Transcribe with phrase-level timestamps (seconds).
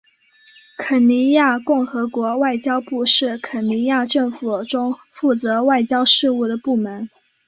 [0.79, 7.07] 肯尼亚共和国外交部是肯尼亚政府中负责外交事务的部门。